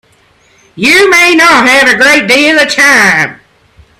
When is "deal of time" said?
2.27-3.39